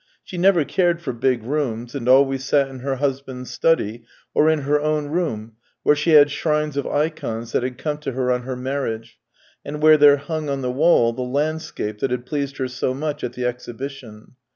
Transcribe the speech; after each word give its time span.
She 0.23 0.35
never 0.35 0.65
cared 0.65 0.99
for 0.99 1.13
big 1.13 1.43
rooms, 1.43 1.93
and 1.93 2.09
always 2.09 2.43
sat 2.43 2.69
in 2.69 2.79
her 2.79 2.95
husband's 2.95 3.51
study 3.51 4.03
or 4.33 4.49
in 4.49 4.61
her 4.61 4.81
own 4.81 5.09
room, 5.09 5.57
where 5.83 5.95
she 5.95 6.13
had 6.13 6.31
shrines 6.31 6.75
of 6.75 6.87
ikons 6.87 7.51
that 7.51 7.61
had 7.61 7.77
come 7.77 7.99
to 7.99 8.13
her 8.13 8.31
on 8.31 8.41
her 8.41 8.55
marriage, 8.55 9.19
and 9.63 9.79
where 9.79 9.97
there 9.97 10.17
hung 10.17 10.49
on 10.49 10.61
the 10.61 10.71
wall 10.71 11.13
the 11.13 11.21
landscape 11.21 11.99
that 11.99 12.09
had 12.09 12.25
pleased 12.25 12.57
her 12.57 12.67
so 12.67 12.95
much 12.95 13.23
at 13.23 13.33
the 13.33 13.45
exhibition. 13.45 14.31